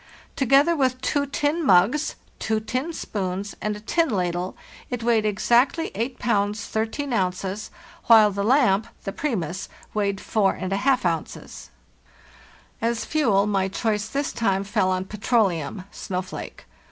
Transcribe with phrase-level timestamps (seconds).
[0.35, 4.57] Together with two tin mugs, two tin spoons, and a tin ladle,
[4.89, 7.69] it weighed exactly 8 pounds 13 ounces,
[8.07, 11.69] while the lamp, the" Primus," weighed 45 ounces.
[12.81, 16.65] As fuel, my choice this time fell on petroleum ("snow flake").